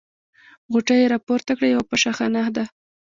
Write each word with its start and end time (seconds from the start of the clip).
غوټې 0.71 0.95
يې 1.01 1.11
راپورته 1.13 1.51
کړې: 1.57 1.67
یوه 1.73 1.85
پشه 1.89 2.11
خانه 2.17 2.43
ده. 2.55 2.63